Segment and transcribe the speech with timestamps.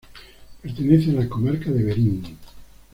[0.63, 2.35] Pertenece a la comarca de Verín.